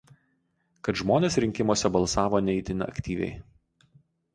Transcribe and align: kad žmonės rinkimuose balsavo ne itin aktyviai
kad 0.87 1.01
žmonės 1.01 1.37
rinkimuose 1.45 1.95
balsavo 1.99 2.43
ne 2.49 2.59
itin 2.65 2.87
aktyviai 2.91 3.33